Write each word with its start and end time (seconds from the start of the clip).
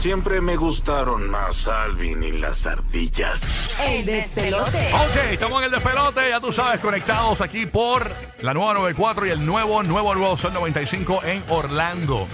Siempre 0.00 0.40
me 0.40 0.56
gustaron 0.56 1.28
más 1.28 1.68
Alvin 1.68 2.22
y 2.22 2.32
las 2.32 2.64
ardillas. 2.64 3.70
El 3.78 4.06
despelote. 4.06 4.88
Ok, 4.94 5.32
estamos 5.32 5.58
en 5.58 5.66
el 5.66 5.70
despelote, 5.72 6.22
ya 6.26 6.40
tú 6.40 6.54
sabes, 6.54 6.80
conectados 6.80 7.42
aquí 7.42 7.66
por 7.66 8.10
la 8.40 8.54
nueva 8.54 8.72
94 8.72 9.26
y 9.26 9.28
el 9.28 9.44
nuevo, 9.44 9.82
nuevo, 9.82 10.14
nuevo 10.14 10.38
Sol 10.38 10.54
95 10.54 11.20
en 11.24 11.44
Orlando. 11.50 12.26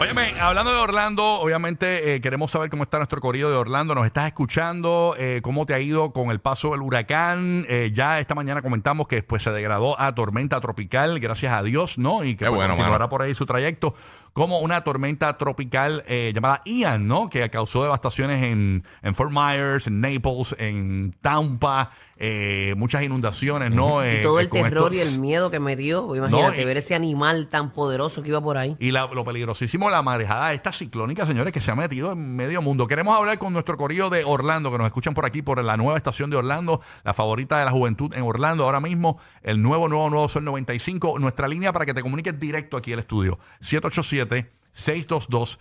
Óyeme, 0.00 0.32
hablando 0.40 0.72
de 0.72 0.78
Orlando, 0.78 1.22
obviamente 1.40 2.14
eh, 2.14 2.20
queremos 2.22 2.50
saber 2.50 2.70
cómo 2.70 2.84
está 2.84 2.96
nuestro 2.96 3.20
corrido 3.20 3.50
de 3.50 3.56
Orlando. 3.56 3.94
Nos 3.94 4.06
estás 4.06 4.26
escuchando, 4.28 5.14
eh, 5.18 5.40
cómo 5.42 5.66
te 5.66 5.74
ha 5.74 5.78
ido 5.80 6.14
con 6.14 6.30
el 6.30 6.40
paso 6.40 6.70
del 6.70 6.80
huracán. 6.80 7.66
Eh, 7.68 7.90
ya 7.92 8.18
esta 8.18 8.34
mañana 8.34 8.62
comentamos 8.62 9.06
que 9.08 9.22
pues, 9.22 9.42
se 9.42 9.50
degradó 9.50 10.00
a 10.00 10.14
tormenta 10.14 10.58
tropical, 10.62 11.20
gracias 11.20 11.52
a 11.52 11.62
Dios, 11.62 11.98
¿no? 11.98 12.24
Y 12.24 12.34
que 12.34 12.46
pues, 12.46 12.52
bueno, 12.56 12.72
continuará 12.72 13.00
mano. 13.04 13.10
por 13.10 13.20
ahí 13.20 13.34
su 13.34 13.44
trayecto 13.44 13.94
como 14.32 14.60
una 14.60 14.84
tormenta 14.84 15.36
tropical 15.36 16.02
eh, 16.06 16.30
llamada 16.34 16.62
Ian, 16.64 17.06
¿no? 17.06 17.28
Que 17.28 17.50
causó 17.50 17.82
devastaciones 17.82 18.42
en, 18.44 18.84
en 19.02 19.14
Fort 19.14 19.32
Myers, 19.32 19.86
en 19.86 20.00
Naples, 20.00 20.54
en 20.58 21.14
Tampa, 21.20 21.90
eh, 22.16 22.74
muchas 22.76 23.02
inundaciones, 23.02 23.72
¿no? 23.72 24.02
Eh, 24.04 24.20
Y 24.20 24.22
todo 24.22 24.38
el 24.38 24.48
terror 24.48 24.94
esto- 24.94 24.94
y 24.94 25.00
el 25.12 25.18
miedo 25.20 25.50
que 25.50 25.58
me 25.58 25.74
dio. 25.74 26.14
Imagínate 26.14 26.62
y- 26.62 26.64
ver 26.64 26.76
ese 26.76 26.94
animal 26.94 27.48
tan 27.48 27.72
poderoso 27.72 28.22
que 28.22 28.28
iba 28.28 28.40
por 28.40 28.56
ahí. 28.56 28.76
Y 28.78 28.92
la- 28.92 29.06
lo 29.08 29.24
peligrosísimo, 29.24 29.89
la 29.90 30.02
marejada 30.02 30.52
esta 30.52 30.72
ciclónica, 30.72 31.26
señores, 31.26 31.52
que 31.52 31.60
se 31.60 31.70
ha 31.70 31.74
metido 31.74 32.12
en 32.12 32.36
medio 32.36 32.62
mundo. 32.62 32.86
Queremos 32.86 33.16
hablar 33.16 33.38
con 33.38 33.52
nuestro 33.52 33.76
corrillo 33.76 34.10
de 34.10 34.24
Orlando, 34.24 34.70
que 34.70 34.78
nos 34.78 34.86
escuchan 34.86 35.14
por 35.14 35.26
aquí, 35.26 35.42
por 35.42 35.62
la 35.62 35.76
nueva 35.76 35.96
estación 35.96 36.30
de 36.30 36.36
Orlando, 36.36 36.80
la 37.04 37.14
favorita 37.14 37.58
de 37.58 37.64
la 37.64 37.70
juventud 37.70 38.14
en 38.14 38.22
Orlando. 38.22 38.64
Ahora 38.64 38.80
mismo, 38.80 39.18
el 39.42 39.60
nuevo, 39.62 39.88
nuevo, 39.88 40.08
nuevo 40.10 40.28
Sol 40.28 40.44
95. 40.44 41.18
Nuestra 41.18 41.48
línea 41.48 41.72
para 41.72 41.86
que 41.86 41.94
te 41.94 42.02
comuniques 42.02 42.38
directo 42.38 42.76
aquí 42.76 42.92
al 42.92 43.00
estudio. 43.00 43.38
787 43.60 44.60
622-9470 44.72 45.58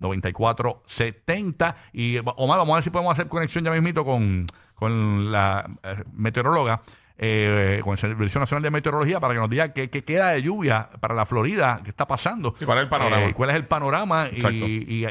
787-622-9470 0.00 1.74
y 1.92 2.18
Omar, 2.18 2.58
vamos 2.58 2.72
a 2.72 2.76
ver 2.76 2.84
si 2.84 2.90
podemos 2.90 3.12
hacer 3.12 3.28
conexión 3.28 3.64
ya 3.64 3.70
mismito 3.70 4.04
con, 4.04 4.46
con 4.74 5.30
la 5.30 5.68
eh, 5.82 6.02
meteoróloga 6.12 6.82
eh, 7.22 7.80
con 7.84 7.92
el 7.92 7.98
Servicio 7.98 8.40
Nacional 8.40 8.62
de 8.62 8.70
Meteorología 8.70 9.20
para 9.20 9.34
que 9.34 9.40
nos 9.40 9.50
diga 9.50 9.74
qué, 9.74 9.90
qué 9.90 10.02
queda 10.04 10.30
de 10.30 10.42
lluvia 10.42 10.88
para 11.00 11.14
la 11.14 11.26
Florida, 11.26 11.80
qué 11.84 11.90
está 11.90 12.06
pasando. 12.08 12.54
¿cuál 12.64 12.78
es 12.78 12.84
el 12.84 12.88
panorama? 12.88 13.16
Eh, 13.28 13.34
¿Cuál 13.34 13.50
es 13.50 13.56
el 13.56 13.66
panorama? 13.66 14.28
Y, 14.32 14.40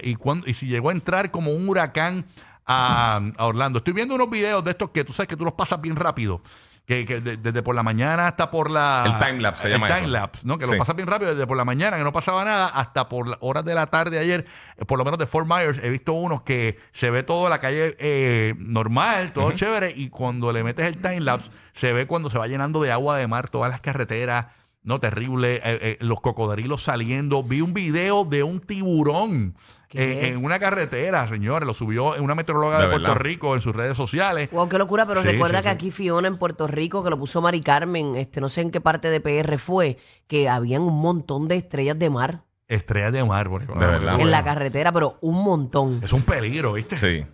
y 0.02 0.16
cuándo- 0.16 0.48
y 0.50 0.56
si 0.56 0.66
llegó 0.66 0.90
a 0.90 0.94
entrar 0.94 1.30
como 1.30 1.52
un 1.52 1.70
huracán 1.70 2.26
a, 2.66 3.22
a 3.38 3.46
Orlando. 3.46 3.78
Estoy 3.80 3.94
viendo 3.94 4.16
unos 4.16 4.30
videos 4.30 4.64
de 4.64 4.72
estos 4.72 4.90
que 4.90 5.04
tú 5.04 5.14
sabes 5.14 5.28
que 5.28 5.36
tú 5.38 5.46
los 5.46 5.54
pasas 5.54 5.80
bien 5.82 5.96
rápido. 5.96 6.42
Que, 6.90 7.06
que 7.06 7.22
de- 7.22 7.38
desde 7.38 7.62
por 7.62 7.76
la 7.76 7.84
mañana 7.84 8.26
hasta 8.26 8.50
por 8.50 8.72
la... 8.72 9.04
El 9.06 9.24
timelapse 9.24 9.62
se 9.62 9.68
el 9.68 9.74
llama 9.76 9.90
eso. 9.90 9.98
timelapse, 9.98 10.42
¿no? 10.44 10.58
Que 10.58 10.66
lo 10.66 10.76
pasas 10.76 10.96
bien 10.96 11.08
rápido 11.08 11.30
desde 11.36 11.46
por 11.46 11.56
la 11.56 11.64
mañana, 11.64 11.98
que 11.98 12.04
no 12.04 12.12
pasaba 12.12 12.44
nada, 12.44 12.66
hasta 12.66 13.08
por 13.08 13.28
las 13.28 13.38
horas 13.42 13.64
de 13.64 13.76
la 13.76 13.86
tarde 13.86 14.18
ayer, 14.18 14.48
eh, 14.76 14.86
por 14.86 14.98
lo 14.98 15.06
menos 15.06 15.20
de 15.20 15.28
Fort 15.28 15.46
Myers, 15.48 15.78
he 15.84 15.90
visto 15.92 16.14
unos 16.14 16.42
que 16.42 16.80
se 16.92 17.12
ve 17.12 17.22
todo 17.22 17.48
la 17.48 17.60
calle 17.60 17.96
eh, 18.00 18.56
normal, 18.58 19.34
todo 19.34 19.52
chévere, 19.52 19.94
y 19.96 20.10
cuando 20.10 20.52
le 20.52 20.64
metes 20.64 20.88
el 20.88 20.98
timelapse, 20.98 21.52
se 21.76 21.94
ve 21.94 22.08
cuando 22.08 22.32
se 22.32 22.40
va 22.40 22.48
llenando 22.48 22.82
de 22.82 22.92
agua 22.92 23.18
de 23.18 23.28
mar 23.28 23.50
todas 23.50 23.70
las 23.70 23.82
carreteras, 23.82 24.48
no 24.82 25.00
terrible, 25.00 25.58
eh, 25.58 25.62
eh, 25.64 25.98
los 26.00 26.22
cocodrilos 26.22 26.82
saliendo. 26.82 27.44
Vi 27.44 27.62
un 27.62 27.76
video 27.76 28.26
de 28.26 28.42
un 28.42 28.60
tiburón. 28.62 29.54
Eh, 29.94 30.28
en 30.30 30.44
una 30.44 30.60
carretera, 30.60 31.28
señores, 31.28 31.66
lo 31.66 31.74
subió 31.74 32.16
en 32.16 32.24
una 32.24 32.36
meteoróloga 32.36 32.78
de, 32.78 32.86
De 32.88 32.92
Puerto. 32.92 33.16
Rico 33.16 33.56
en 33.56 33.62
sus 33.62 33.76
redes 33.76 33.98
sociales. 33.98 34.50
Wow, 34.52 34.70
qué 34.70 34.78
locura, 34.78 35.06
pero 35.06 35.22
Sí, 35.22 35.30
recuerda 35.30 35.58
sí, 35.60 35.64
que 35.64 35.70
sí. 35.70 35.76
aquí 35.76 35.92
Fiona 35.92 36.28
en 36.28 36.38
Puerto 36.38 36.68
Rico, 36.68 37.04
que 37.04 37.10
lo 37.10 37.18
puso 37.18 37.42
Mari 37.42 37.62
Carmen, 37.62 38.16
este, 38.16 38.40
no 38.42 38.50
sé 38.50 38.62
en 38.62 38.72
qué 38.72 38.82
parte 38.82 39.10
de 39.10 39.20
PR 39.22 39.58
fue, 39.58 39.98
que 40.28 40.48
habían 40.50 40.82
un 40.84 41.00
montón 41.02 41.48
de 41.48 41.56
estrellas 41.56 41.98
de 41.98 42.10
mar 42.10 42.44
Estrellas 42.68 43.12
de 43.12 43.24
mar, 43.24 43.50
por 43.50 43.64
ejemplo. 43.64 43.84
De 43.84 43.92
verdad. 43.92 44.12
en 44.12 44.18
bueno. 44.18 44.30
la 44.32 44.44
carretera, 44.44 44.92
pero 44.92 45.18
un 45.22 45.44
montón. 45.44 46.02
Es 46.04 46.14
un 46.14 46.22
peligro, 46.22 46.74
¿viste? 46.74 47.00
Sí. 47.00 47.26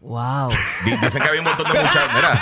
Wow. 0.00 0.48
Di- 0.84 0.96
Dicen 0.96 1.20
que 1.20 1.28
había 1.28 1.40
un 1.40 1.46
montón 1.48 1.70
de 1.70 1.78
muchachas. 1.80 2.04
Mira. 2.14 2.40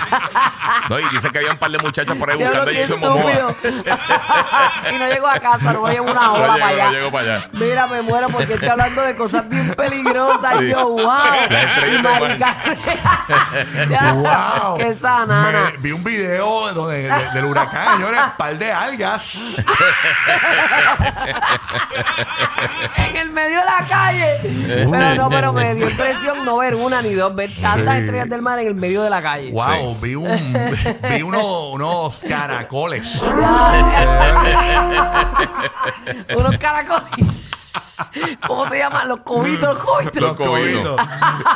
No, 0.91 1.01
y 1.01 1.09
dicen 1.09 1.33
que 1.33 1.39
había 1.39 1.51
un 1.53 1.57
par 1.59 1.71
de 1.71 1.79
muchachas 1.79 2.17
por 2.17 2.31
ahí 2.31 2.37
buscando 2.37 2.71
a 2.71 2.75
Momoa. 3.11 3.33
estúpido. 3.33 3.75
y 4.95 4.99
no 4.99 5.07
llego 5.09 5.27
a 5.27 5.41
casa, 5.41 5.73
no 5.73 5.89
llevo 5.89 6.11
una 6.13 6.33
hora 6.33 6.47
No 6.49 6.53
para 6.59 6.67
allá. 6.69 6.91
no 7.01 7.11
para 7.11 7.35
allá. 7.37 7.49
Mira, 7.55 7.87
me 7.87 8.03
muero 8.03 8.29
porque 8.29 8.55
estoy 8.55 8.69
hablando 8.69 9.01
de 9.03 9.17
cosas 9.17 9.49
bien 9.49 9.75
peligrosas. 9.75 10.53
Sí. 10.59 10.65
Y 10.67 10.71
yo, 10.71 10.87
wow. 10.89 11.03
Y 11.87 11.91
de 11.91 12.03
mar. 12.03 12.21
Mari 12.23 12.39
Carmen. 12.39 12.79
Ya, 13.91 14.13
¡Wow! 14.13 14.77
Qué 14.79 14.95
sanana. 14.95 15.71
Me- 15.73 15.77
vi 15.79 15.93
un 15.93 16.05
video 16.05 16.73
donde, 16.75 17.03
de- 17.09 17.31
del 17.33 17.45
huracán, 17.47 17.97
señores, 17.97 18.21
par 18.37 18.57
de 18.59 18.71
algas. 18.73 19.23
en 22.97 23.17
el 23.17 23.31
medio 23.31 23.59
de 23.61 23.65
la 23.65 23.85
calle. 23.89 24.27
Pero 24.91 25.15
no, 25.15 25.31
pero 25.31 25.53
me 25.53 25.75
dio 25.75 25.89
impresión 25.91 26.45
no 26.45 26.59
ver 26.59 26.75
una 26.75 27.01
ni 27.03 27.15
dos, 27.15 27.35
ver 27.47 27.63
tantas 27.63 27.95
Sí. 27.97 28.01
estrellas 28.05 28.29
del 28.29 28.43
mar 28.43 28.59
en 28.59 28.67
el 28.69 28.75
medio 28.75 29.03
de 29.03 29.11
la 29.11 29.23
calle. 29.23 29.51
¡Wow! 29.53 29.95
Sí. 29.95 30.01
Vi, 30.03 30.15
un, 30.15 30.27
vi 31.15 31.23
uno- 31.23 31.71
unos 31.71 32.25
caracoles. 32.29 33.07
Unos 36.37 36.59
caracoles. 36.59 37.11
¿Cómo 38.47 38.69
se 38.69 38.79
llaman? 38.79 39.09
Los 39.09 39.21
cobitos, 39.21 39.69
los 39.75 39.79
cobitos. 39.79 40.23
Los 40.23 40.37
cobitos. 40.37 41.01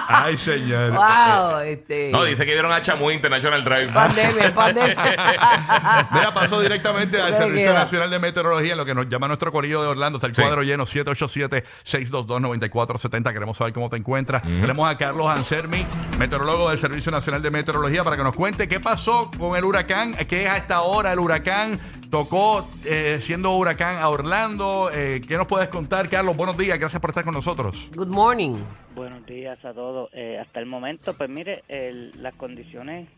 Ay, 0.09 0.39
señor. 0.39 0.93
Wow, 0.93 1.59
este. 1.61 2.11
No, 2.11 2.25
dice 2.25 2.45
que 2.47 2.53
vieron 2.53 2.73
a 2.73 2.81
Chamu 2.83 3.11
International 3.11 3.62
Drive. 3.65 3.89
Pandemia, 3.93 4.55
pandemia. 4.55 4.97
Mira, 6.12 6.33
pasó 6.34 6.61
directamente 6.61 7.21
al 7.21 7.27
¿Qué 7.27 7.33
le 7.33 7.39
Servicio 7.39 7.71
queda? 7.71 7.79
Nacional 7.81 8.11
de 8.11 8.19
Meteorología, 8.19 8.73
en 8.73 8.79
lo 8.79 8.84
que 8.84 8.95
nos 8.95 9.09
llama 9.09 9.27
nuestro 9.29 9.53
corillo 9.53 9.83
de 9.83 9.89
Orlando. 9.89 10.19
Está 10.19 10.27
el 10.29 10.34
Sí. 10.34 10.43
cuadro 10.43 10.62
lleno, 10.62 10.87
787-622-9470. 10.87 13.33
Queremos 13.33 13.56
saber 13.56 13.73
cómo 13.73 13.89
te 13.91 13.97
encuentras. 13.97 14.43
Tenemos 14.43 14.89
a 14.89 14.97
Carlos 14.97 15.29
Ansermi, 15.29 15.87
meteorólogo 16.19 16.71
del 16.71 16.81
Servicio 16.81 17.11
Nacional 17.12 17.43
de 17.43 17.50
Meteorología, 17.50 18.05
para 18.05 18.17
que 18.17 18.23
nos 18.25 18.34
cuente 18.34 18.69
qué 18.69 18.81
pasó 18.81 19.31
con 19.39 19.56
el 19.56 19.65
huracán, 19.65 20.15
qué 20.29 20.45
es 20.45 20.50
a 20.50 20.56
esta 20.56 20.83
hora 20.83 21.12
el 21.12 21.19
huracán. 21.19 21.79
Tocó 22.10 22.69
eh, 22.84 23.19
siendo 23.21 23.54
huracán 23.56 23.98
a 23.98 24.09
Orlando. 24.09 24.91
Eh, 24.93 25.21
¿Qué 25.26 25.37
nos 25.37 25.47
puedes 25.47 25.69
contar, 25.69 26.09
Carlos? 26.09 26.37
Buenos 26.37 26.59
días, 26.59 26.76
gracias 26.78 27.00
por 27.00 27.10
estar 27.10 27.25
con 27.25 27.34
nosotros. 27.34 27.88
Good 27.94 28.09
morning. 28.09 28.56
Buenos 28.97 29.25
días 29.26 29.65
a 29.65 29.72
todos. 29.72 30.10
Eh, 30.12 30.37
hasta 30.41 30.59
el 30.59 30.66
momento, 30.66 31.15
pues 31.16 31.31
mire, 31.31 31.62
el- 31.69 32.10
las 32.20 32.34
condiciones, 32.34 33.09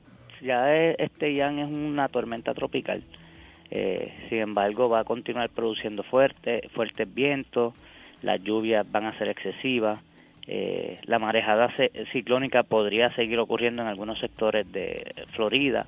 ya 0.42 0.75
este 0.75 1.32
Ian 1.34 1.58
es 1.58 1.69
una 1.69 2.08
tormenta 2.08 2.52
tropical. 2.52 3.02
Eh, 3.70 4.12
sin 4.28 4.41
embargo, 4.41 4.91
va 4.91 5.00
a 5.00 5.04
continuar 5.04 5.48
produciendo 5.48 6.02
fuerte, 6.02 6.69
fuertes 6.75 7.12
vientos, 7.14 7.72
las 8.20 8.42
lluvias 8.42 8.84
van 8.92 9.06
a 9.06 9.16
ser 9.16 9.28
excesivas, 9.28 10.00
eh, 10.47 11.00
la 11.04 11.19
marejada 11.19 11.72
ciclónica 12.12 12.62
podría 12.64 13.14
seguir 13.14 13.38
ocurriendo 13.38 13.81
en 13.81 13.88
algunos 13.88 14.19
sectores 14.20 14.70
de 14.70 15.14
Florida 15.34 15.86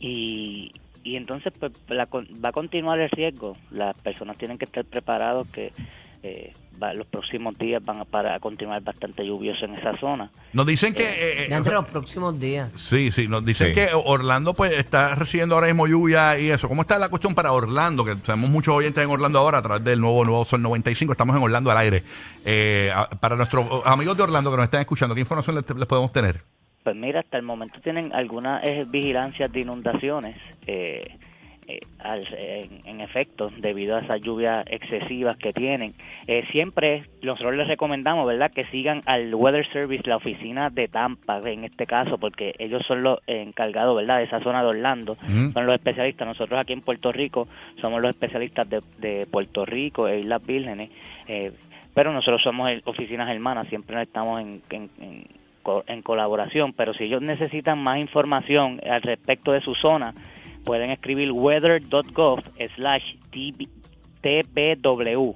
y, 0.00 0.72
y 1.04 1.16
entonces 1.16 1.52
pues, 1.58 1.72
la 1.88 2.06
va 2.12 2.48
a 2.50 2.52
continuar 2.52 2.98
el 3.00 3.10
riesgo. 3.10 3.56
Las 3.70 3.96
personas 3.96 4.36
tienen 4.38 4.58
que 4.58 4.64
estar 4.66 4.84
preparados 4.84 5.46
que 5.48 5.72
eh, 6.22 6.52
va- 6.82 6.92
los 6.92 7.06
próximos 7.06 7.56
días 7.56 7.82
van 7.82 8.00
a, 8.00 8.04
para 8.04 8.38
continuar 8.40 8.82
bastante 8.82 9.24
lluvioso 9.26 9.64
en 9.64 9.74
esa 9.76 9.96
zona. 9.98 10.30
Nos 10.52 10.66
dicen 10.66 10.92
que... 10.92 11.02
eh, 11.04 11.44
eh, 11.44 11.46
Ya 11.48 11.56
entre 11.56 11.72
los 11.72 11.86
próximos 11.86 12.38
días. 12.38 12.74
Sí, 12.74 13.10
sí, 13.10 13.26
nos 13.26 13.42
dicen 13.42 13.68
Sí. 13.68 13.74
que 13.74 13.88
Orlando 13.94 14.52
pues 14.52 14.72
está 14.72 15.14
recibiendo 15.14 15.54
ahora 15.54 15.68
mismo 15.68 15.86
lluvia 15.86 16.38
y 16.38 16.50
eso. 16.50 16.68
¿Cómo 16.68 16.82
está 16.82 16.98
la 16.98 17.08
cuestión 17.08 17.34
para 17.34 17.52
Orlando? 17.52 18.04
Que 18.04 18.16
tenemos 18.16 18.50
muchos 18.50 18.74
oyentes 18.74 19.02
en 19.02 19.08
Orlando 19.08 19.38
ahora 19.38 19.58
a 19.58 19.62
través 19.62 19.82
del 19.84 19.98
nuevo 20.00 20.22
Nuevo 20.26 20.44
Sol 20.44 20.60
95. 20.60 21.12
Estamos 21.12 21.34
en 21.34 21.42
Orlando 21.42 21.70
al 21.70 21.78
aire. 21.78 22.02
Eh, 22.44 22.92
a- 22.94 23.08
para 23.08 23.36
nuestros 23.36 23.66
amigos 23.86 24.14
de 24.18 24.22
Orlando 24.22 24.50
que 24.50 24.56
nos 24.58 24.64
están 24.64 24.80
escuchando, 24.82 25.14
¿qué 25.14 25.22
información 25.22 25.56
les, 25.56 25.70
les 25.74 25.86
podemos 25.88 26.12
tener? 26.12 26.42
Pues 26.82 26.96
mira, 26.96 27.20
hasta 27.20 27.36
el 27.36 27.42
momento 27.42 27.80
tienen 27.80 28.12
algunas 28.14 28.62
eh, 28.64 28.84
vigilancias 28.88 29.52
de 29.52 29.60
inundaciones 29.60 30.36
eh, 30.66 31.06
eh, 31.68 31.80
al- 31.98 32.26
en, 32.34 32.80
en 32.86 33.00
efecto 33.02 33.52
debido 33.58 33.94
a 33.96 34.00
esas 34.00 34.20
lluvias 34.22 34.64
excesivas 34.68 35.36
que 35.36 35.52
tienen. 35.52 35.94
Eh, 36.26 36.44
siempre 36.50 37.04
nosotros 37.22 37.54
les 37.54 37.68
recomendamos, 37.68 38.26
¿verdad?, 38.26 38.50
que 38.50 38.64
sigan 38.66 39.02
al 39.04 39.32
Weather 39.34 39.70
Service, 39.72 40.08
la 40.08 40.16
oficina 40.16 40.70
de 40.70 40.88
Tampa, 40.88 41.38
en 41.44 41.64
este 41.64 41.86
caso, 41.86 42.16
porque 42.18 42.54
ellos 42.58 42.82
son 42.86 43.02
los 43.02 43.18
encargados, 43.26 43.94
¿verdad?, 43.94 44.18
de 44.18 44.24
esa 44.24 44.40
zona 44.40 44.62
de 44.62 44.68
Orlando, 44.68 45.16
son 45.52 45.66
los 45.66 45.74
especialistas. 45.74 46.26
Nosotros 46.26 46.58
aquí 46.58 46.72
en 46.72 46.80
Puerto 46.80 47.12
Rico 47.12 47.46
somos 47.80 48.00
los 48.00 48.10
especialistas 48.10 48.68
de, 48.68 48.80
de 48.98 49.26
Puerto 49.30 49.64
Rico 49.66 50.08
e 50.08 50.20
Islas 50.20 50.44
Vírgenes. 50.46 50.90
eh, 51.28 51.52
pero 51.92 52.12
nosotros 52.12 52.40
somos 52.42 52.70
el- 52.70 52.82
oficinas 52.86 53.28
hermanas, 53.28 53.66
siempre 53.68 54.00
estamos 54.00 54.40
en, 54.40 54.62
en- 54.70 54.90
en 55.00 55.24
en 55.86 56.02
colaboración, 56.02 56.72
pero 56.72 56.94
si 56.94 57.04
ellos 57.04 57.22
necesitan 57.22 57.78
más 57.78 57.98
información 57.98 58.80
al 58.88 59.02
respecto 59.02 59.52
de 59.52 59.60
su 59.60 59.74
zona, 59.74 60.14
pueden 60.64 60.90
escribir 60.90 61.32
weather.gov 61.32 62.42
slash 62.76 63.16
tbw 64.20 65.34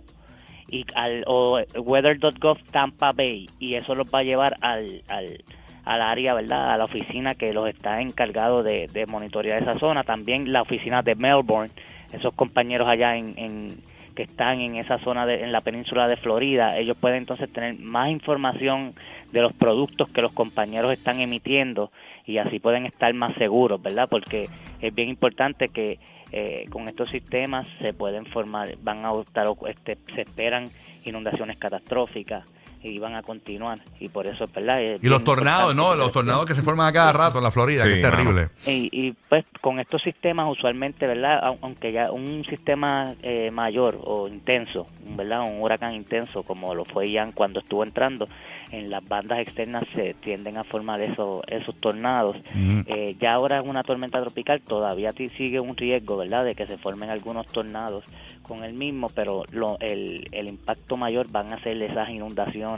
y 0.68 0.84
al, 0.94 1.24
o 1.26 1.60
weather.gov 1.76 2.58
Tampa 2.70 3.12
Bay 3.12 3.48
y 3.58 3.74
eso 3.74 3.94
los 3.94 4.06
va 4.08 4.20
a 4.20 4.22
llevar 4.22 4.56
al, 4.60 5.02
al, 5.08 6.02
área, 6.02 6.34
¿verdad? 6.34 6.72
A 6.72 6.76
la 6.76 6.84
oficina 6.84 7.34
que 7.34 7.52
los 7.52 7.68
está 7.68 8.00
encargado 8.00 8.62
de, 8.62 8.86
de 8.92 9.06
monitorear 9.06 9.62
esa 9.62 9.78
zona. 9.78 10.02
También 10.02 10.52
la 10.52 10.62
oficina 10.62 11.02
de 11.02 11.14
Melbourne, 11.14 11.70
esos 12.12 12.34
compañeros 12.34 12.88
allá 12.88 13.16
en, 13.16 13.34
en 13.36 13.76
que 14.14 14.22
están 14.22 14.60
en 14.60 14.76
esa 14.76 14.98
zona 14.98 15.26
de, 15.26 15.42
en 15.42 15.52
la 15.52 15.60
península 15.60 16.08
de 16.08 16.16
Florida, 16.16 16.78
ellos 16.78 16.96
pueden 16.96 17.18
entonces 17.18 17.52
tener 17.52 17.78
más 17.78 18.10
información 18.10 18.94
de 19.32 19.42
los 19.42 19.52
productos 19.52 20.08
que 20.10 20.22
los 20.22 20.32
compañeros 20.32 20.92
están 20.92 21.20
emitiendo 21.20 21.90
y 22.24 22.38
así 22.38 22.60
pueden 22.60 22.86
estar 22.86 23.12
más 23.14 23.34
seguros, 23.34 23.82
¿verdad? 23.82 24.08
Porque 24.08 24.48
es 24.80 24.94
bien 24.94 25.08
importante 25.08 25.68
que 25.68 25.98
eh, 26.32 26.64
con 26.70 26.88
estos 26.88 27.10
sistemas 27.10 27.66
se 27.80 27.92
pueden 27.92 28.26
formar, 28.26 28.76
van 28.82 29.04
a 29.04 29.12
estar, 29.20 29.46
este, 29.68 29.98
se 30.14 30.22
esperan 30.22 30.70
inundaciones 31.04 31.58
catastróficas 31.58 32.44
y 32.84 32.98
van 32.98 33.14
a 33.14 33.22
continuar 33.22 33.80
y 33.98 34.08
por 34.10 34.26
eso, 34.26 34.46
¿verdad? 34.54 34.80
Es 34.82 35.02
Y 35.02 35.08
los 35.08 35.24
tornados, 35.24 35.74
¿no? 35.74 35.94
Los 35.96 36.12
tornados 36.12 36.44
que 36.44 36.54
se 36.54 36.62
forman 36.62 36.86
a 36.86 36.92
cada 36.92 37.12
rato 37.14 37.38
en 37.38 37.44
la 37.44 37.50
Florida, 37.50 37.82
que 37.84 37.94
es 37.94 38.02
terrible. 38.02 38.48
y, 38.66 38.88
y, 38.92 39.12
pues 39.28 39.44
con 39.62 39.80
estos 39.80 40.02
sistemas 40.02 40.46
usualmente, 40.50 41.06
¿verdad? 41.06 41.40
Au- 41.42 41.58
Aunque 41.62 41.90
ya 41.92 42.12
un 42.12 42.44
sistema 42.44 43.14
eh, 43.22 43.50
mayor 43.50 43.98
o 44.04 44.28
intenso, 44.28 44.86
¿verdad? 45.16 45.40
Un 45.42 45.62
huracán 45.62 45.94
intenso 45.94 46.42
como 46.42 46.74
lo 46.74 46.84
fue 46.84 47.10
Ian 47.10 47.32
cuando 47.32 47.60
estuvo 47.60 47.82
entrando, 47.82 48.28
en 48.70 48.90
las 48.90 49.06
bandas 49.08 49.38
externas 49.38 49.84
se 49.94 50.14
tienden 50.14 50.58
a 50.58 50.64
formar 50.64 51.00
esos, 51.00 51.42
esos 51.46 51.74
tornados. 51.80 52.36
Eh, 52.86 53.16
ya 53.20 53.32
ahora 53.32 53.60
es 53.60 53.66
una 53.66 53.82
tormenta 53.82 54.20
tropical, 54.20 54.60
todavía 54.60 55.12
sigue 55.12 55.58
un 55.60 55.76
riesgo, 55.76 56.18
¿verdad? 56.18 56.44
De 56.44 56.54
que 56.54 56.66
se 56.66 56.76
formen 56.76 57.08
algunos 57.08 57.46
tornados 57.46 58.04
con 58.42 58.62
el 58.62 58.74
mismo, 58.74 59.08
pero 59.14 59.44
lo, 59.52 59.78
el, 59.80 60.28
el 60.32 60.48
impacto 60.48 60.98
mayor 60.98 61.28
van 61.30 61.52
a 61.54 61.60
ser 61.60 61.80
esas 61.80 62.10
inundaciones 62.10 62.73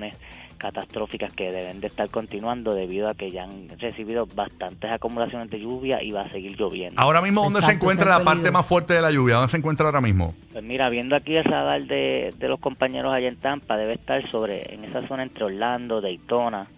catastróficas 0.58 1.32
que 1.34 1.52
deben 1.52 1.80
de 1.80 1.86
estar 1.86 2.08
continuando 2.08 2.74
debido 2.74 3.08
a 3.08 3.14
que 3.14 3.30
ya 3.30 3.44
han 3.44 3.68
recibido 3.78 4.26
bastantes 4.26 4.90
acumulaciones 4.90 5.50
de 5.50 5.60
lluvia 5.60 6.02
y 6.02 6.12
va 6.12 6.22
a 6.22 6.30
seguir 6.30 6.56
lloviendo. 6.58 7.00
Ahora 7.00 7.20
mismo, 7.20 7.42
¿dónde 7.42 7.60
se 7.62 7.72
encuentra 7.72 8.18
la 8.18 8.24
parte 8.24 8.50
más 8.50 8.64
fuerte 8.66 8.94
de 8.94 9.02
la 9.02 9.10
lluvia? 9.10 9.34
¿Dónde 9.36 9.50
se 9.50 9.58
encuentra 9.58 9.86
ahora 9.86 10.00
mismo? 10.00 10.34
Pues 10.52 10.64
mira, 10.64 10.88
viendo 10.88 11.14
aquí 11.14 11.36
el 11.36 11.44
radar 11.44 11.82
de, 11.82 12.32
de 12.38 12.48
los 12.48 12.58
compañeros 12.58 13.12
allá 13.12 13.28
en 13.28 13.36
Tampa, 13.36 13.76
debe 13.76 13.94
estar 13.94 14.28
sobre 14.30 14.72
en 14.74 14.84
esa 14.84 15.06
zona 15.06 15.24
entre 15.24 15.44
Orlando, 15.44 16.00
Daytona. 16.00 16.68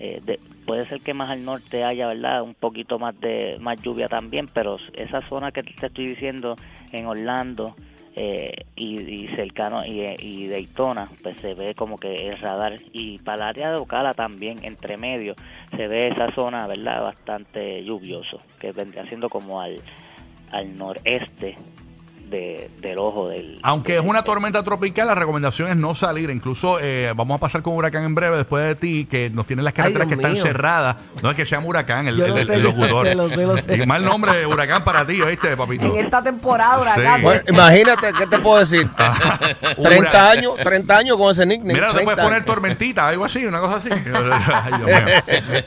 eh, 0.00 0.20
de- 0.24 0.40
puede 0.66 0.86
ser 0.88 1.00
que 1.00 1.14
más 1.14 1.30
al 1.30 1.44
norte 1.44 1.84
haya, 1.84 2.06
¿verdad? 2.08 2.42
Un 2.42 2.54
poquito 2.54 2.98
más 2.98 3.18
de 3.20 3.58
más 3.60 3.80
lluvia 3.82 4.08
también, 4.08 4.48
pero 4.52 4.76
esa 4.94 5.20
zona 5.28 5.50
que 5.52 5.62
te 5.64 5.86
estoy 5.86 6.06
diciendo 6.08 6.56
en 6.92 7.06
Orlando 7.06 7.74
eh, 8.16 8.64
y, 8.76 9.28
cercano 9.36 9.84
y, 9.84 10.00
y 10.18 10.48
Daytona, 10.48 11.10
pues 11.22 11.36
se 11.40 11.54
ve 11.54 11.74
como 11.74 11.98
que 11.98 12.28
el 12.28 12.38
radar 12.38 12.76
y 12.92 13.18
para 13.18 13.36
el 13.36 13.42
área 13.42 13.70
de 13.70 13.76
Ocala 13.76 14.14
también 14.14 14.64
entre 14.64 14.96
medio 14.96 15.34
se 15.76 15.86
ve 15.86 16.08
esa 16.08 16.32
zona, 16.34 16.66
¿verdad? 16.66 17.02
Bastante 17.02 17.84
lluvioso, 17.84 18.40
que 18.58 18.72
vendría 18.72 19.06
siendo 19.06 19.28
como 19.28 19.60
al 19.60 19.80
al 20.50 20.76
noreste 20.76 21.56
de, 22.30 22.70
del 22.80 22.98
ojo 22.98 23.28
del 23.28 23.58
Aunque 23.62 23.92
del- 23.94 24.02
es 24.02 24.08
una 24.08 24.22
tormenta 24.22 24.62
tropical, 24.62 25.06
la 25.08 25.14
recomendación 25.14 25.68
es 25.68 25.76
no 25.76 25.94
salir. 25.94 26.30
Incluso 26.30 26.78
eh, 26.80 27.12
vamos 27.16 27.36
a 27.36 27.40
pasar 27.40 27.62
con 27.62 27.74
huracán 27.74 28.04
en 28.04 28.14
breve 28.14 28.36
después 28.36 28.64
de 28.64 28.74
ti, 28.76 29.06
que 29.10 29.30
nos 29.30 29.46
tienen 29.46 29.64
las 29.64 29.74
carreteras 29.74 30.06
que 30.08 30.14
están 30.14 30.36
cerradas. 30.36 30.96
No 31.22 31.30
es 31.30 31.36
que 31.36 31.44
se 31.44 31.50
llama 31.52 31.66
huracán, 31.66 32.08
el, 32.08 32.20
el- 32.20 32.36
el- 32.38 32.46
sé, 32.46 32.54
el 32.54 32.62
yo 32.62 32.68
locutor. 32.68 33.04
lo 33.04 33.04
sé, 33.04 33.14
lo 33.14 33.28
sé, 33.28 33.46
lo 33.46 33.56
sé. 33.56 33.76
Y 33.82 33.86
mal 33.86 34.04
nombre 34.04 34.32
de 34.34 34.46
huracán 34.46 34.84
para 34.84 35.06
ti, 35.06 35.20
¿oíste, 35.20 35.56
papito? 35.56 35.86
En 35.86 36.04
esta 36.04 36.22
temporada, 36.22 36.80
huracán. 36.80 37.16
Sí. 37.16 37.22
Bueno, 37.22 37.42
imagínate, 37.48 38.12
¿qué 38.12 38.26
te 38.26 38.38
puedo 38.38 38.60
decir? 38.60 38.88
30 39.82 40.30
años, 40.30 40.54
30 40.62 40.96
años 40.96 41.16
con 41.16 41.32
ese 41.32 41.44
nickname. 41.46 41.74
Mira, 41.74 41.88
te 41.88 41.94
30 41.94 42.04
puedes 42.14 42.24
poner 42.28 42.44
tormentita, 42.44 43.08
algo 43.08 43.24
así, 43.24 43.44
una 43.44 43.60
cosa 43.60 43.76
así. 43.78 43.88
Ay, 44.14 44.72
Dios 44.78 44.86
mío. 44.86 45.62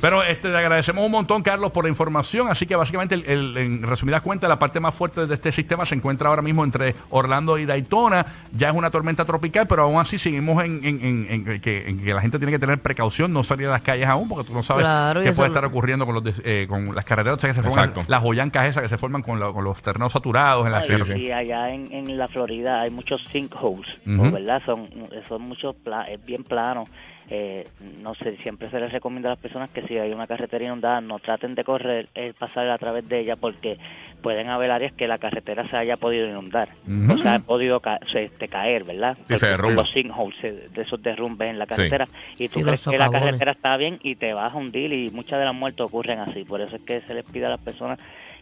Pero 0.00 0.22
este, 0.22 0.48
le 0.48 0.58
agradecemos 0.58 1.04
un 1.04 1.10
montón, 1.12 1.42
Carlos, 1.42 1.70
por 1.72 1.84
la 1.84 1.90
información. 1.90 2.48
Así 2.48 2.66
que 2.66 2.76
básicamente, 2.76 3.14
el, 3.14 3.24
el- 3.26 3.56
en 3.56 3.82
resumidas 3.82 4.22
cuentas, 4.22 4.48
la 4.48 4.58
parte 4.58 4.80
más 4.80 4.94
fuerte 4.94 5.26
de 5.26 5.34
este 5.34 5.52
sistema 5.52 5.73
se 5.84 5.94
encuentra 5.94 6.28
ahora 6.28 6.42
mismo 6.42 6.64
entre 6.64 6.94
Orlando 7.10 7.58
y 7.58 7.66
Daytona. 7.66 8.26
Ya 8.52 8.68
es 8.70 8.74
una 8.74 8.90
tormenta 8.90 9.24
tropical, 9.24 9.66
pero 9.68 9.82
aún 9.82 10.00
así 10.00 10.18
seguimos 10.18 10.62
en, 10.64 10.80
en- 10.84 11.04
en- 11.04 11.26
en 11.50 11.60
que, 11.60 11.88
en 11.88 12.02
que 12.02 12.14
la 12.14 12.20
gente 12.20 12.38
tiene 12.38 12.52
que 12.52 12.58
tener 12.58 12.78
precaución, 12.78 13.32
no 13.32 13.42
salir 13.44 13.66
a 13.68 13.70
las 13.72 13.82
calles 13.82 14.06
aún, 14.06 14.28
porque 14.28 14.46
tú 14.48 14.54
no 14.54 14.62
sabes 14.62 14.82
Claro, 14.84 15.22
qué 15.22 15.32
puede 15.32 15.48
estar 15.48 15.64
ocurriendo 15.64 16.06
con, 16.06 16.14
los 16.14 16.24
des- 16.24 16.40
eh, 16.44 16.66
con 16.68 16.94
las 16.94 17.04
carreteras 17.04 17.38
o 17.38 17.40
sea, 17.40 17.50
que 17.50 17.56
se 17.56 17.62
forman, 17.62 17.88
Exacto. 17.90 18.04
las 18.10 18.20
joyancas 18.20 18.66
esas 18.66 18.82
que 18.84 18.88
se 18.88 18.98
forman 18.98 19.22
con, 19.22 19.40
la- 19.40 19.52
con 19.52 19.64
los 19.64 19.80
terrenos 19.82 20.12
saturados 20.12 20.66
en 20.66 20.72
la 20.72 20.82
sierra. 20.82 21.16
Y 21.16 21.30
allá 21.32 21.70
en, 21.70 21.92
en 21.92 22.16
la 22.16 22.28
Florida 22.28 22.80
hay 22.82 22.90
muchos 22.90 23.20
sinkholes. 23.32 23.88
¿verdad? 24.04 24.62
Son, 24.66 24.88
son 25.28 25.42
muchos, 25.42 25.74
pla- 25.76 26.04
es 26.10 26.24
bien 26.24 26.44
plano. 26.44 26.86
Eh, 27.30 27.66
no 28.02 28.14
sé, 28.16 28.36
siempre 28.42 28.70
se 28.70 28.78
les 28.78 28.92
recomienda 28.92 29.30
a 29.30 29.32
las 29.32 29.38
personas 29.38 29.70
que 29.70 29.82
si 29.86 29.96
hay 29.96 30.12
una 30.12 30.26
carretera 30.26 30.64
inundada 30.64 31.00
no 31.00 31.18
traten 31.20 31.54
de 31.54 31.64
correr, 31.64 32.08
eh, 32.14 32.34
pasar 32.38 32.68
a 32.68 32.76
través 32.78 33.08
de 33.08 33.20
ella 33.20 33.36
porque 33.36 33.78
pueden 34.20 34.48
haber 34.50 34.70
áreas 34.70 34.92
que 34.92 35.08
la 35.08 35.16
carretera 35.18 35.66
se 35.70 35.76
haya 35.76 35.96
podido 35.96 36.26
inundar, 36.28 36.68
Ujú. 36.86 37.14
o 37.14 37.16
sea, 37.18 37.34
ha 37.36 37.38
podido 37.38 37.80
ca- 37.80 37.98
se- 38.12 38.24
este, 38.24 38.48
caer, 38.48 38.84
¿verdad? 38.84 39.16
Sí, 39.26 39.36
se 39.36 39.46
Porque 39.46 39.46
derrumba. 39.48 39.82
Los 39.82 39.90
sinkholes, 39.92 40.38
se- 40.40 40.68
de 40.68 40.82
esos 40.82 41.02
derrumbes 41.02 41.48
en 41.48 41.58
la 41.58 41.66
carretera 41.66 42.08
y 42.38 42.44
tú 42.48 42.58
Sí, 42.60 42.62
crees 42.62 42.84
que 42.84 42.98
la 42.98 43.06
carretera 43.10 43.52
está 43.52 43.76
bien 43.78 43.98
y 44.02 44.16
te 44.16 44.34
vas 44.34 44.52
a 44.52 44.56
hundir 44.56 44.92
y 44.92 45.10
muchas 45.10 45.38
de 45.38 45.46
las 45.46 45.54
muertes 45.54 45.80
ocurren 45.80 46.18
así, 46.20 46.44
por 46.44 46.60
eso 46.60 46.76
es 46.76 46.82
que 46.82 47.00
se 47.02 47.14
les 47.14 47.24
pide 47.24 47.46
a 47.46 47.50
las 47.50 47.60
personas 47.60 47.98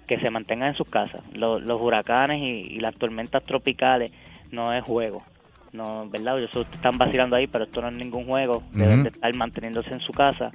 que 0.09 0.19
se 0.19 0.29
mantengan 0.31 0.71
en 0.71 0.75
sus 0.75 0.89
casas. 0.89 1.23
Los, 1.33 1.63
los 1.63 1.81
huracanes 1.81 2.41
y, 2.43 2.75
y 2.75 2.81
las 2.81 2.95
tormentas 2.97 3.45
tropicales 3.45 4.11
no 4.51 4.73
es 4.75 4.83
juego. 4.83 5.23
No, 5.73 6.09
¿verdad? 6.11 6.37
Yo 6.39 6.47
sé 6.49 6.53
que 6.53 6.59
ustedes 6.61 6.77
están 6.77 6.99
vacilando 6.99 7.37
ahí, 7.37 7.47
pero 7.47 7.65
esto 7.65 7.81
no 7.81 7.89
es 7.89 7.95
ningún 7.97 8.27
juego. 8.27 8.63
Deben 8.73 9.03
de 9.05 9.09
estar 9.11 9.35
manteniéndose 9.35 9.91
en 9.91 10.01
su 10.01 10.13
casa, 10.13 10.51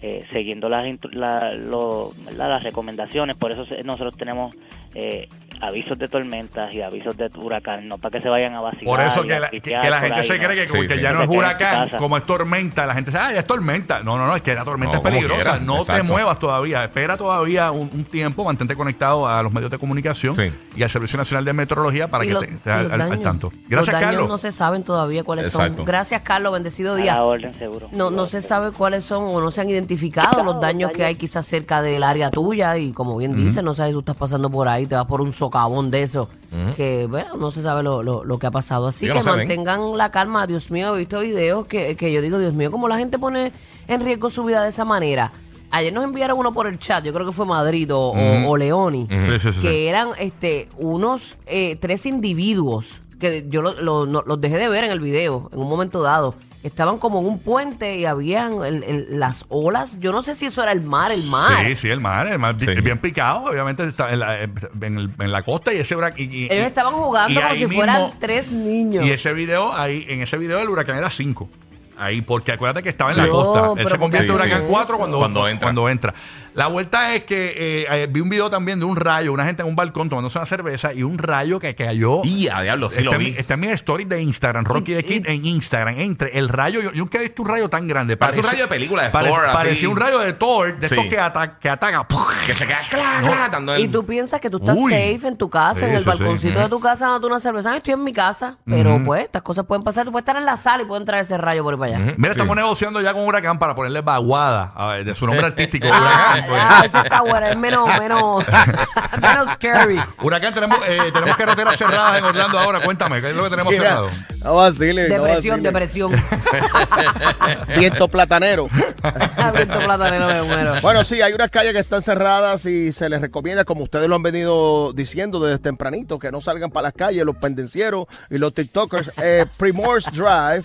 eh, 0.00 0.24
siguiendo 0.32 0.68
las, 0.68 0.86
la- 1.12 1.52
lo- 1.54 2.12
las 2.36 2.62
recomendaciones. 2.62 3.36
Por 3.36 3.50
eso 3.52 3.64
nosotros 3.84 4.16
tenemos 4.16 4.54
eh, 4.94 5.28
avisos 5.60 5.98
de 5.98 6.08
tormentas 6.08 6.72
y 6.74 6.80
avisos 6.82 7.16
de 7.16 7.30
huracán, 7.36 7.86
no 7.88 7.98
para 7.98 8.18
que 8.18 8.22
se 8.22 8.28
vayan 8.28 8.54
a 8.54 8.60
vacilar. 8.60 8.84
Por 8.86 9.00
eso 9.00 9.22
que 9.22 9.34
a 9.34 9.40
la, 9.40 9.48
que, 9.50 9.70
la 9.70 10.00
gente 10.00 10.20
ahí, 10.20 10.26
se 10.26 10.38
cree 10.38 10.56
que, 10.56 10.68
Sí, 10.68 10.86
que 10.86 10.94
sí. 10.96 11.00
ya 11.00 11.12
no 11.12 11.22
es 11.22 11.28
huracán, 11.28 11.90
como 11.98 12.16
es 12.16 12.24
tormenta. 12.26 12.86
La 12.86 12.94
gente 12.94 13.10
dice, 13.10 13.22
ah, 13.22 13.32
ya 13.32 13.40
es 13.40 13.46
tormenta. 13.46 14.00
No, 14.02 14.16
no, 14.16 14.26
no, 14.26 14.36
es 14.36 14.42
que 14.42 14.54
la 14.54 14.64
tormenta 14.64 14.96
No, 14.96 15.02
es 15.02 15.08
peligrosa. 15.08 15.34
quiera, 15.42 15.58
no 15.58 15.84
te 15.84 16.02
muevas 16.02 16.38
todavía. 16.38 16.82
Espera 16.84 17.16
todavía 17.16 17.70
un, 17.70 17.90
un 17.92 18.04
tiempo, 18.04 18.44
mantente 18.44 18.74
conectado 18.74 19.26
a 19.28 19.42
los 19.42 19.52
medios 19.52 19.70
de 19.70 19.78
comunicación 19.78 20.34
Sí. 20.36 20.44
y 20.76 20.82
al 20.82 20.90
Servicio 20.90 21.16
Nacional 21.18 21.44
de 21.44 21.52
Meteorología 21.52 22.08
para 22.08 22.24
Y 22.24 22.28
que 22.28 22.32
los- 22.34 22.44
te, 22.46 22.70
al, 22.70 22.84
los 22.84 22.92
al- 22.92 23.00
al 23.02 23.08
daños. 23.10 23.22
tanto. 23.22 23.50
Los 23.50 23.60
Gracias, 23.68 23.92
daños 23.94 24.10
Carlos. 24.12 24.28
no 24.28 24.38
se 24.38 24.52
saben 24.52 24.82
todavía 24.82 25.24
cuáles 25.24 25.46
Exacto. 25.46 25.78
son. 25.78 25.84
Gracias, 25.86 26.22
Carlos. 26.22 26.52
Bendecido 26.52 26.94
A 26.94 26.96
la 26.96 27.02
día. 27.02 27.22
orden, 27.22 27.54
seguro. 27.58 27.88
No, 27.92 28.10
no 28.10 28.26
se 28.26 28.40
sabe 28.40 28.72
cuáles 28.72 29.04
son 29.04 29.24
o 29.24 29.40
no 29.40 29.50
se 29.50 29.60
han 29.60 29.68
identificado 29.70 30.42
los 30.42 30.60
daños 30.60 30.90
que 30.92 31.04
hay 31.04 31.16
quizás 31.16 31.46
cerca 31.46 31.82
del 31.82 32.02
área 32.02 32.30
tuya 32.30 32.76
y 32.76 32.92
como 32.92 33.16
bien 33.16 33.36
dice, 33.36 33.62
no 33.62 33.74
sabes, 33.74 33.92
tú 33.92 34.00
estás 34.00 34.16
pasando 34.16 34.48
por 34.50 34.68
ahí, 34.68 34.86
te 34.86 34.94
vas 34.94 35.04
por 35.06 35.20
un 35.20 35.32
socavón 35.50 35.90
de 35.90 36.02
eso, 36.02 36.28
que 36.76 37.06
bueno, 37.08 37.36
no 37.36 37.50
se 37.50 37.62
sabe 37.62 37.82
lo, 37.82 38.02
lo- 38.02 38.24
lo 38.24 38.38
que 38.38 38.46
ha 38.46 38.50
pasado. 38.50 38.86
Así 38.86 39.06
Yo 39.06 39.12
que 39.12 39.18
no 39.18 39.24
sé, 39.24 39.30
ven. 39.30 39.38
mantengan 39.48 39.96
la 39.96 40.10
calma, 40.10 40.46
Dios 40.46 40.70
mío, 40.70 40.94
he 40.94 40.98
visto 41.00 41.20
videos 41.20 41.66
que, 41.66 41.96
que 41.96 42.12
yo 42.12 42.22
digo, 42.22 42.38
Dios 42.38 42.54
mío, 42.54 42.70
como 42.70 42.88
la 42.88 42.96
gente 42.98 43.18
pone 43.18 43.52
en 43.88 44.00
riesgo 44.04 44.30
su 44.30 44.44
vida 44.44 44.62
de 44.62 44.68
esa 44.70 44.84
manera. 44.84 45.32
Ayer 45.72 45.92
nos 45.92 46.02
enviaron 46.04 46.38
uno 46.38 46.52
por 46.52 46.66
el 46.66 46.78
chat, 46.78 47.04
yo 47.04 47.12
creo 47.12 47.26
que 47.26 47.32
fue 47.32 47.46
Madrid 47.46 47.92
o, 47.94 48.10
o- 48.10 48.48
o 48.48 48.56
Leoni, 48.56 49.06
Sí, 49.08 49.16
sí, 49.26 49.38
sí, 49.40 49.52
sí. 49.52 49.60
que 49.60 49.88
eran 49.88 50.08
este 50.18 50.68
unos 50.78 51.36
eh, 51.46 51.76
tres 51.80 52.06
individuos 52.06 53.02
que 53.20 53.46
yo 53.48 53.62
lo- 53.62 53.80
lo- 53.80 54.06
no- 54.06 54.22
los 54.26 54.40
dejé 54.40 54.56
de 54.56 54.68
ver 54.68 54.84
en 54.84 54.90
el 54.90 55.00
video 55.00 55.48
en 55.52 55.58
un 55.60 55.68
momento 55.68 56.00
dado. 56.02 56.34
Estaban 56.62 56.98
como 56.98 57.20
en 57.20 57.26
un 57.26 57.38
puente 57.38 57.96
y 57.96 58.04
habían 58.04 58.62
el- 58.62 58.82
el- 58.84 59.18
las 59.18 59.46
olas. 59.48 59.96
Yo 59.98 60.12
no 60.12 60.20
sé 60.20 60.34
si 60.34 60.44
eso 60.44 60.62
era 60.62 60.72
el 60.72 60.82
mar, 60.82 61.10
el 61.10 61.22
mar. 61.24 61.66
Sí, 61.66 61.74
sí, 61.76 61.88
el 61.88 62.00
mar, 62.00 62.26
el 62.26 62.38
mar 62.38 62.54
Sí. 62.58 62.66
bien 62.82 62.98
picado, 62.98 63.44
obviamente 63.44 63.82
está 63.84 64.12
en 64.12 64.18
la, 64.20 64.42
en 64.42 64.52
el- 64.98 65.10
en 65.18 65.32
la 65.32 65.42
costa 65.42 65.72
y 65.72 65.78
ese 65.78 65.96
huracán. 65.96 66.20
y- 66.20 66.24
y- 66.24 66.44
Ellos 66.52 66.66
estaban 66.66 66.92
jugando 66.92 67.32
y 67.32 67.34
como 67.36 67.46
ahí 67.48 67.58
si 67.58 67.64
mismo- 67.66 67.78
fueran 67.78 68.12
tres 68.18 68.52
niños. 68.52 69.06
Y 69.06 69.10
ese 69.10 69.32
video, 69.32 69.72
ahí, 69.74 70.04
en 70.08 70.20
ese 70.20 70.36
video 70.36 70.60
el 70.60 70.68
huracán 70.68 70.98
era 70.98 71.08
5. 71.10 71.48
Ahí, 71.96 72.22
porque 72.22 72.52
acuérdate 72.52 72.82
que 72.82 72.88
estaba 72.88 73.10
en 73.10 73.18
la 73.18 73.28
costa. 73.28 73.66
Él 73.68 73.72
pero 73.76 73.90
se 73.90 73.98
convierte 73.98 74.26
en 74.28 74.32
¿por 74.32 74.40
qué 74.40 74.46
huracán 74.48 74.58
hacen 74.62 74.68
4 74.72 74.94
eso? 74.94 74.98
cuando, 74.98 75.18
Cuando 75.18 75.48
entra. 75.48 75.66
cuando 75.66 75.88
entra. 75.88 76.14
La 76.54 76.66
vuelta 76.66 77.14
es 77.14 77.24
que 77.24 77.54
eh, 77.82 77.86
eh, 77.90 78.06
vi 78.10 78.20
un 78.20 78.28
video 78.28 78.50
también 78.50 78.78
de 78.78 78.84
un 78.84 78.96
rayo, 78.96 79.32
una 79.32 79.44
gente 79.44 79.62
en 79.62 79.68
un 79.68 79.76
balcón 79.76 80.08
tomándose 80.08 80.38
una 80.38 80.46
cerveza 80.46 80.92
y 80.92 81.02
un 81.02 81.18
rayo 81.18 81.58
que 81.58 81.74
cayó. 81.74 82.22
Y 82.24 82.48
a 82.48 82.60
diablo, 82.62 82.90
sí 82.90 82.98
está, 82.98 83.04
lo 83.10 83.12
en 83.12 83.18
vi. 83.18 83.30
mi- 83.32 83.38
está 83.38 83.54
en 83.54 83.60
mi 83.60 83.68
story 83.68 84.04
de 84.04 84.20
Instagram, 84.22 84.64
Rocky 84.64 84.94
the 84.94 85.04
Kid 85.04 85.26
en 85.28 85.44
Instagram. 85.46 85.98
Entre 86.00 86.38
el 86.38 86.48
rayo, 86.48 86.80
yo, 86.80 86.92
yo 86.92 86.98
nunca 86.98 87.18
he 87.18 87.22
visto 87.22 87.42
un 87.42 87.48
rayo 87.48 87.68
tan 87.68 87.86
grande. 87.86 88.16
Parece 88.16 88.40
un 88.40 88.46
rayo 88.46 88.62
de 88.64 88.68
película 88.68 89.04
de 89.04 89.10
parece- 89.10 89.34
Thor, 89.34 89.46
así. 89.46 89.56
Parecía 89.56 89.88
un 89.88 89.96
rayo 89.96 90.18
de 90.18 90.32
Thor, 90.32 90.76
de 90.78 90.88
Sí. 90.88 90.94
estos 90.94 91.08
que, 91.08 91.18
ata- 91.20 91.58
que 91.58 91.68
ataca. 91.68 92.06
Que 92.46 92.54
se 92.54 92.66
queda 92.66 92.78
clara, 92.88 93.20
clara, 93.22 93.48
dando 93.48 93.74
el- 93.74 93.82
Y 93.84 93.88
tú 93.88 94.04
piensas 94.04 94.40
que 94.40 94.50
tú 94.50 94.56
estás 94.58 94.76
Uy. 94.78 94.90
safe 94.92 95.28
en 95.28 95.36
tu 95.36 95.48
casa, 95.50 95.86
en 95.86 95.92
el 95.94 96.02
sí. 96.02 96.08
balconcito 96.08 96.58
de 96.58 96.68
tu 96.68 96.80
casa, 96.80 97.06
dándote 97.06 97.26
una 97.26 97.40
cerveza. 97.40 97.70
Ay, 97.72 97.78
estoy 97.78 97.94
en 97.94 98.04
mi 98.04 98.12
casa. 98.12 98.56
Pero 98.64 99.00
pues, 99.04 99.24
estas 99.24 99.42
cosas 99.42 99.64
pueden 99.66 99.82
pasar. 99.84 100.04
Tú 100.04 100.12
puedes 100.12 100.22
estar 100.22 100.36
en 100.36 100.44
la 100.46 100.56
sala 100.56 100.82
y 100.82 100.86
puede 100.86 101.00
entrar 101.00 101.20
ese 101.20 101.36
rayo 101.38 101.62
por 101.62 101.74
ahí 101.74 101.80
para 101.80 101.96
allá. 101.96 102.14
Mira, 102.16 102.32
Sí. 102.34 102.38
estamos 102.40 102.56
negociando 102.56 103.00
ya 103.00 103.12
con 103.12 103.24
Huracán 103.24 103.58
para 103.58 103.74
ponerle 103.74 104.00
vaguada 104.00 104.72
a 104.74 104.86
ver, 104.88 105.04
de 105.04 105.14
su 105.14 105.26
nombre 105.26 105.46
artístico. 105.46 105.86
Huracán. 105.88 106.39
Ah, 106.48 106.82
esa 106.84 107.02
está 107.02 107.20
buena, 107.22 107.50
es 107.50 107.56
menos, 107.56 107.88
menos, 107.98 108.44
menos 109.20 109.48
scary. 109.54 110.00
Huracán, 110.22 110.54
tenemos, 110.54 110.78
eh, 110.86 111.10
tenemos 111.12 111.36
carreteras 111.36 111.76
cerradas 111.76 112.18
en 112.18 112.24
Orlando 112.24 112.58
ahora. 112.58 112.80
Cuéntame, 112.82 113.20
¿qué 113.20 113.30
es 113.30 113.36
lo 113.36 113.44
que 113.44 113.50
tenemos 113.50 113.72
Mira, 113.72 113.84
cerrado? 113.84 114.06
no 114.44 114.54
vacile, 114.56 115.08
Depresión, 115.08 115.62
depresión. 115.62 116.12
Viento 117.76 118.08
platanero. 118.08 118.68
Viento 119.54 119.78
platanero 119.78 120.26
me 120.26 120.42
muero. 120.42 120.74
Bueno, 120.82 121.04
sí, 121.04 121.20
hay 121.22 121.32
unas 121.32 121.50
calles 121.50 121.72
que 121.72 121.78
están 121.78 122.02
cerradas 122.02 122.64
y 122.66 122.92
se 122.92 123.08
les 123.08 123.20
recomienda, 123.20 123.64
como 123.64 123.82
ustedes 123.84 124.08
lo 124.08 124.16
han 124.16 124.22
venido 124.22 124.92
diciendo 124.92 125.40
desde 125.40 125.58
tempranito, 125.58 126.18
que 126.18 126.30
no 126.30 126.40
salgan 126.40 126.70
para 126.70 126.88
las 126.88 126.94
calles 126.94 127.24
los 127.24 127.36
pendencieros 127.36 128.06
y 128.30 128.38
los 128.38 128.54
TikTokers. 128.54 129.12
Eh, 129.22 129.46
Primorse 129.58 130.10
Drive 130.10 130.64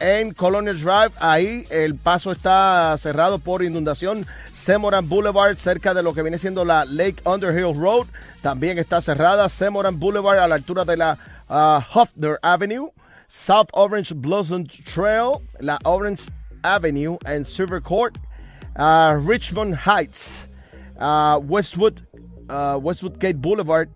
en 0.00 0.32
Colonial 0.34 0.78
Drive, 0.80 1.12
ahí 1.20 1.64
el 1.70 1.94
paso 1.94 2.32
está 2.32 2.96
cerrado 2.98 3.38
por 3.38 3.62
inundación. 3.62 4.26
Semoran 4.64 5.06
Boulevard, 5.06 5.56
cerca 5.58 5.92
de 5.92 6.02
lo 6.02 6.14
que 6.14 6.22
viene 6.22 6.38
siendo 6.38 6.64
la 6.64 6.86
Lake 6.86 7.20
Underhill 7.26 7.74
Road, 7.74 8.06
también 8.40 8.78
está 8.78 9.02
cerrada. 9.02 9.46
Semoran 9.50 9.98
Boulevard 9.98 10.38
a 10.38 10.48
la 10.48 10.54
altura 10.54 10.86
de 10.86 10.96
la 10.96 11.18
ah, 11.50 11.86
Hofner 11.92 12.38
Avenue. 12.42 12.88
South 13.28 13.68
Orange 13.74 14.14
Blossom 14.14 14.64
Trail, 14.64 15.42
la 15.60 15.78
Orange 15.84 16.30
Avenue 16.62 17.18
en 17.26 17.44
Silver 17.44 17.82
Court. 17.82 18.16
Uh, 18.76 19.18
Richmond 19.18 19.74
Heights, 19.74 20.48
uh, 20.98 21.38
Westwood, 21.38 22.00
Westwood 22.80 23.18
Gate 23.18 23.40
Boulevard, 23.42 23.90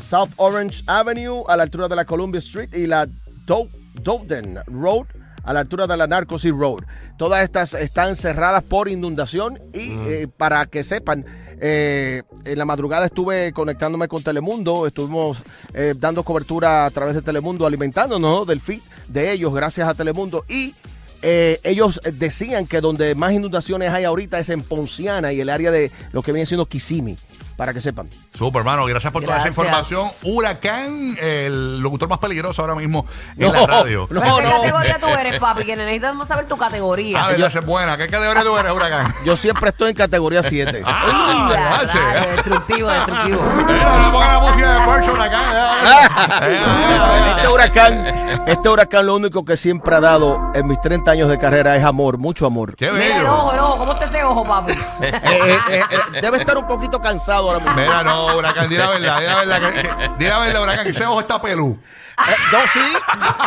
South 0.00 0.34
Orange 0.36 0.82
Avenue 0.86 1.44
a 1.48 1.56
la 1.56 1.62
altura 1.64 1.88
de 1.88 1.96
la 1.96 2.04
Columbia 2.04 2.40
Street 2.40 2.74
y 2.74 2.86
la 2.86 3.06
Do- 3.46 3.70
Doden 4.02 4.58
Road 4.66 5.06
a 5.46 5.52
la 5.52 5.60
altura 5.60 5.86
de 5.86 5.96
la 5.96 6.06
Narcosy 6.06 6.50
Road. 6.50 6.80
Todas 7.16 7.42
estas 7.42 7.72
están 7.74 8.16
cerradas 8.16 8.62
por 8.62 8.88
inundación 8.88 9.58
y 9.72 9.92
eh, 10.06 10.28
para 10.36 10.66
que 10.66 10.84
sepan, 10.84 11.24
eh, 11.60 12.22
en 12.44 12.58
la 12.58 12.66
madrugada 12.66 13.06
estuve 13.06 13.52
conectándome 13.52 14.08
con 14.08 14.22
Telemundo, 14.22 14.86
estuvimos 14.86 15.38
eh, 15.72 15.94
dando 15.96 16.22
cobertura 16.22 16.84
a 16.84 16.90
través 16.90 17.14
de 17.14 17.22
Telemundo, 17.22 17.64
alimentándonos 17.64 18.40
¿no? 18.40 18.44
del 18.44 18.60
feed 18.60 18.80
de 19.08 19.32
ellos 19.32 19.54
gracias 19.54 19.88
a 19.88 19.94
Telemundo 19.94 20.44
y 20.48 20.74
eh, 21.22 21.58
ellos 21.62 22.00
decían 22.12 22.66
que 22.66 22.80
donde 22.80 23.14
más 23.14 23.32
inundaciones 23.32 23.92
hay 23.92 24.04
ahorita 24.04 24.38
es 24.38 24.50
en 24.50 24.62
Ponciana 24.62 25.32
y 25.32 25.40
el 25.40 25.48
área 25.48 25.70
de 25.70 25.90
lo 26.12 26.22
que 26.22 26.32
viene 26.32 26.46
siendo 26.46 26.66
Kissimmee, 26.66 27.16
para 27.56 27.72
que 27.72 27.80
sepan. 27.80 28.08
Super, 28.36 28.60
hermano. 28.60 28.84
Gracias 28.84 29.12
por 29.12 29.22
toda 29.24 29.38
esa 29.38 29.48
información. 29.48 30.08
Huracán, 30.22 31.16
el 31.20 31.80
locutor 31.80 32.08
más 32.08 32.18
peligroso 32.18 32.62
ahora 32.62 32.74
mismo 32.74 33.06
en 33.36 33.46
No, 33.46 33.52
la 33.52 33.66
radio. 33.66 34.06
no. 34.10 34.20
¿Pero 34.20 34.36
qué 34.36 34.42
categoría 34.44 34.98
tú 35.00 35.06
eres, 35.08 35.40
papi? 35.40 35.64
Que 35.64 35.76
necesitamos 35.76 36.28
saber 36.28 36.46
tu 36.46 36.56
categoría. 36.56 37.24
A 37.24 37.28
ver, 37.28 37.40
esa 37.40 37.58
es 37.60 37.64
buena. 37.66 37.96
¿Qué 37.96 38.06
categoría 38.08 38.42
tú 38.42 38.56
eres, 38.58 38.72
Huracán? 38.72 39.14
Yo 39.24 39.36
siempre 39.36 39.70
estoy 39.70 39.90
en 39.90 39.96
categoría 39.96 40.42
7. 40.42 40.82
Ah, 40.84 41.82
Ya, 41.92 42.26
destructivo, 42.36 42.90
destructivo. 42.90 43.40
Mira, 43.66 44.10
ponga 44.12 44.32
la 44.32 44.38
música 44.40 44.74
de 44.80 44.86
Percho, 44.86 45.12
Huracán. 45.12 45.46
Este 47.36 47.48
huracán, 47.48 48.06
este 48.46 48.68
huracán 48.68 49.06
lo 49.06 49.14
único 49.16 49.44
que 49.44 49.56
siempre 49.56 49.94
ha 49.94 50.00
dado 50.00 50.50
en 50.54 50.66
mis 50.66 50.80
30 50.80 51.10
años 51.10 51.28
de 51.28 51.38
carrera 51.38 51.76
es 51.76 51.84
amor, 51.84 52.18
mucho 52.18 52.46
amor. 52.46 52.74
Qué 52.76 52.90
Mira 52.90 53.06
el 53.06 53.12
bello. 53.22 53.34
ojo, 53.34 53.52
el 53.52 53.58
ojo. 53.58 53.78
¿Cómo 53.78 53.92
está 53.92 54.04
ese 54.06 54.24
ojo, 54.24 54.44
papi? 54.44 54.72
Eh, 54.72 54.78
eh, 55.22 55.58
eh, 55.70 56.20
debe 56.20 56.38
estar 56.38 56.56
un 56.58 56.66
poquito 56.66 57.00
cansado 57.00 57.45
ahora 57.50 57.60
mismo. 57.60 57.74
Mira, 57.76 58.02
no, 58.04 58.36
Huracán, 58.36 58.68
di 58.68 58.76
la 58.76 58.88
verdad, 58.88 59.18
di 59.20 59.26
la 59.26 59.34
verdad, 59.36 59.60
que, 59.72 59.82
que- 59.82 60.10
di 60.18 60.24
la 60.26 60.38
verdad, 60.38 60.62
Huracán, 60.62 60.84
que 60.84 60.90
ese 60.90 61.06
ojo 61.06 61.20
está 61.20 61.40
pelú. 61.42 61.78
Eh, 62.18 62.34
no, 62.50 62.58
sí. 62.72 62.80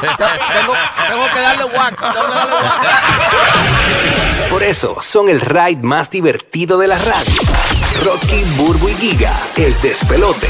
Tengo, 0.02 0.74
tengo 1.10 1.26
que 1.34 1.40
darle 1.42 1.64
wax. 1.66 1.96
Tengo 1.96 2.14
que 2.28 2.36
darle 2.36 2.54
wax. 2.56 4.50
Por 4.50 4.64
eso 4.64 4.98
son 5.02 5.30
el 5.30 5.42
ride 5.42 5.82
más 5.82 6.10
divertido 6.12 6.78
de 6.78 6.88
la 6.88 6.98
radio. 6.98 7.42
Rocky, 8.04 8.44
Burbu 8.58 8.90
y 8.90 8.94
Giga, 8.96 9.34
el 9.58 9.80
despelote. 9.82 10.48